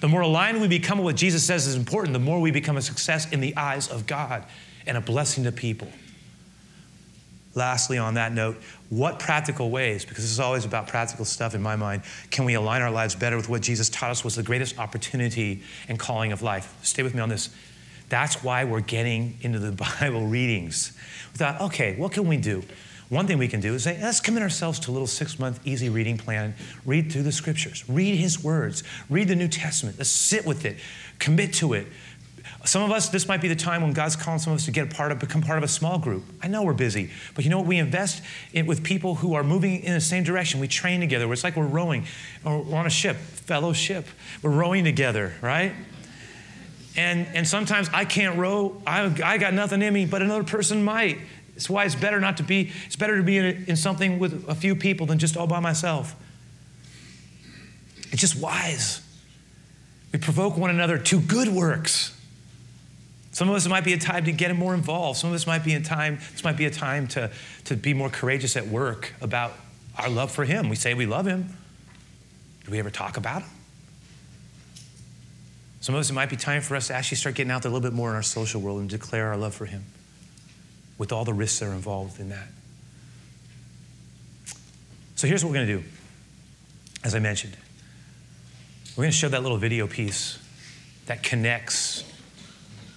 [0.00, 2.76] The more aligned we become with what Jesus says is important, the more we become
[2.76, 4.44] a success in the eyes of God
[4.86, 5.88] and a blessing to people.
[7.54, 8.56] Lastly, on that note,
[8.88, 12.54] what practical ways, because this is always about practical stuff in my mind, can we
[12.54, 16.30] align our lives better with what Jesus taught us was the greatest opportunity and calling
[16.30, 16.72] of life?
[16.82, 17.50] Stay with me on this.
[18.08, 20.92] That's why we're getting into the Bible readings.
[21.32, 22.62] We thought, okay, what can we do?
[23.08, 25.60] One thing we can do is say, let's commit ourselves to a little six month
[25.66, 26.54] easy reading plan.
[26.84, 29.96] Read through the scriptures, read his words, read the New Testament.
[29.98, 30.76] Let's sit with it,
[31.18, 31.86] commit to it.
[32.64, 34.70] Some of us, this might be the time when God's calling some of us to
[34.70, 36.24] get a part of, become part of a small group.
[36.42, 37.66] I know we're busy, but you know what?
[37.66, 40.60] We invest in, with people who are moving in the same direction.
[40.60, 41.32] We train together.
[41.32, 42.04] It's like we're rowing,
[42.44, 44.06] or we're on a ship, fellowship.
[44.42, 45.72] We're rowing together, right?
[46.96, 48.82] And, and sometimes I can't row.
[48.86, 51.18] I, I got nothing in me, but another person might.
[51.58, 54.48] That's why it's better not to be, it's better to be in, in something with
[54.48, 56.14] a few people than just all by myself.
[58.12, 59.02] It's just wise.
[60.12, 62.16] We provoke one another to good works.
[63.32, 65.18] Some of us, might be a time to get more involved.
[65.18, 67.28] Some of us might be a time, this might be a time to,
[67.64, 69.52] to be more courageous at work about
[69.96, 70.68] our love for Him.
[70.68, 71.56] We say we love Him.
[72.66, 73.50] Do we ever talk about Him?
[75.80, 77.70] Some of us, it might be time for us to actually start getting out there
[77.72, 79.84] a little bit more in our social world and declare our love for Him
[80.98, 82.48] with all the risks that are involved in that.
[85.14, 85.84] So here's what we're going to do.
[87.04, 87.56] As I mentioned,
[88.96, 90.38] we're going to show that little video piece
[91.06, 92.04] that connects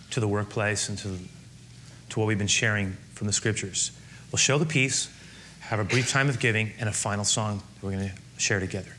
[0.10, 1.18] to the workplace and to,
[2.10, 3.92] to what we've been sharing from the scriptures.
[4.32, 5.10] We'll show the piece,
[5.62, 8.60] have a brief time of giving, and a final song that we're going to share
[8.60, 8.96] together.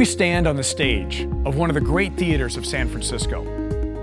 [0.00, 3.44] We stand on the stage of one of the great theaters of San Francisco.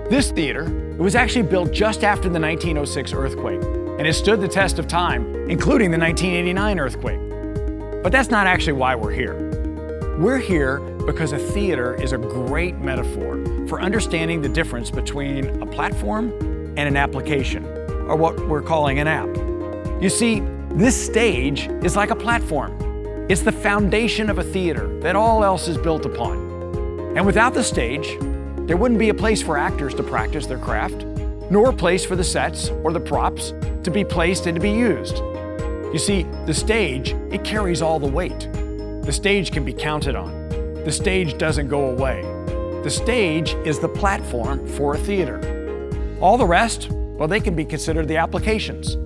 [0.08, 4.46] This theater it was actually built just after the 1906 earthquake and has stood the
[4.46, 8.02] test of time, including the 1989 earthquake.
[8.04, 10.16] But that's not actually why we're here.
[10.20, 15.66] We're here because a theater is a great metaphor for understanding the difference between a
[15.66, 16.30] platform
[16.76, 17.64] and an application,
[18.06, 19.36] or what we're calling an app.
[20.00, 22.87] You see, this stage is like a platform.
[23.28, 26.38] It's the foundation of a theater that all else is built upon.
[27.14, 28.16] And without the stage,
[28.66, 31.04] there wouldn't be a place for actors to practice their craft,
[31.50, 33.52] nor a place for the sets or the props
[33.82, 35.18] to be placed and to be used.
[35.92, 38.48] You see, the stage, it carries all the weight.
[39.04, 40.48] The stage can be counted on.
[40.84, 42.22] The stage doesn't go away.
[42.82, 45.38] The stage is the platform for a theater.
[46.22, 48.96] All the rest, well, they can be considered the applications.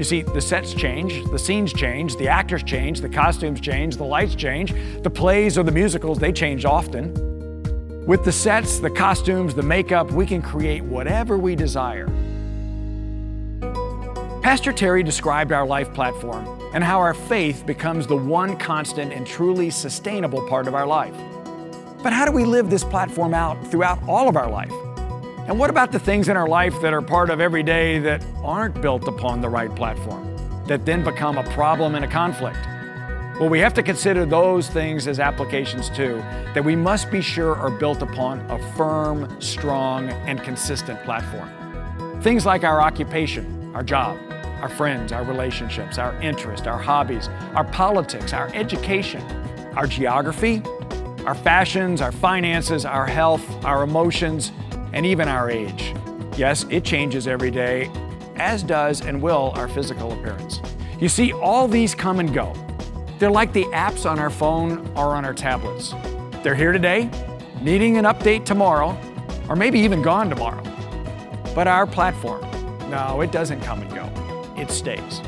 [0.00, 4.04] You see, the sets change, the scenes change, the actors change, the costumes change, the
[4.04, 4.72] lights change,
[5.02, 7.12] the plays or the musicals, they change often.
[8.06, 12.06] With the sets, the costumes, the makeup, we can create whatever we desire.
[14.42, 19.26] Pastor Terry described our life platform and how our faith becomes the one constant and
[19.26, 21.14] truly sustainable part of our life.
[22.02, 24.72] But how do we live this platform out throughout all of our life?
[25.50, 28.24] And what about the things in our life that are part of every day that
[28.44, 30.36] aren't built upon the right platform,
[30.68, 32.56] that then become a problem and a conflict?
[33.40, 36.18] Well, we have to consider those things as applications too,
[36.54, 41.50] that we must be sure are built upon a firm, strong, and consistent platform.
[42.22, 44.20] Things like our occupation, our job,
[44.62, 47.26] our friends, our relationships, our interests, our hobbies,
[47.56, 49.20] our politics, our education,
[49.74, 50.62] our geography,
[51.26, 54.52] our fashions, our finances, our health, our emotions,
[54.92, 55.94] and even our age.
[56.36, 57.90] Yes, it changes every day,
[58.36, 60.60] as does and will our physical appearance.
[60.98, 62.54] You see, all these come and go.
[63.18, 65.94] They're like the apps on our phone or on our tablets.
[66.42, 67.10] They're here today,
[67.60, 68.98] needing an update tomorrow,
[69.48, 70.62] or maybe even gone tomorrow.
[71.54, 72.42] But our platform,
[72.88, 74.54] no, it doesn't come and go.
[74.56, 75.20] It stays.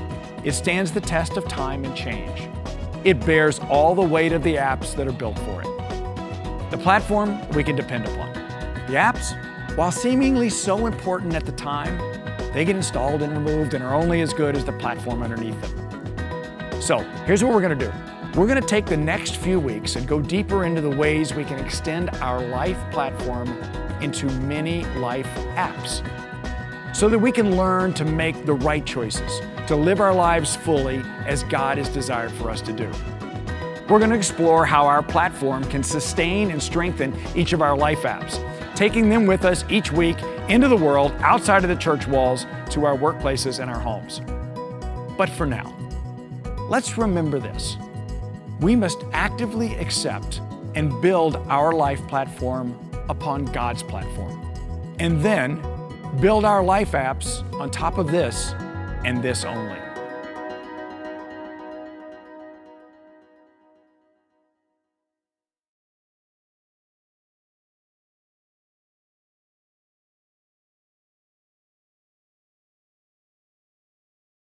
[0.44, 2.48] It stands the test of time and change.
[3.04, 6.70] It bears all the weight of the apps that are built for it.
[6.70, 8.32] The platform we can depend upon.
[8.86, 9.38] The apps,
[9.74, 11.98] while seemingly so important at the time,
[12.52, 16.80] they get installed and removed and are only as good as the platform underneath them.
[16.82, 17.92] So here's what we're going to do.
[18.38, 21.44] We're going to take the next few weeks and go deeper into the ways we
[21.44, 23.48] can extend our life platform
[24.02, 26.06] into many life apps
[26.94, 31.02] so that we can learn to make the right choices, to live our lives fully
[31.26, 32.90] as God has desired for us to do.
[33.88, 38.02] We're going to explore how our platform can sustain and strengthen each of our life
[38.02, 38.38] apps
[38.74, 40.16] taking them with us each week
[40.48, 44.20] into the world outside of the church walls to our workplaces and our homes.
[45.16, 45.74] But for now,
[46.68, 47.76] let's remember this.
[48.60, 50.40] We must actively accept
[50.74, 54.38] and build our life platform upon God's platform
[54.98, 55.60] and then
[56.20, 58.54] build our life apps on top of this
[59.04, 59.91] and this only.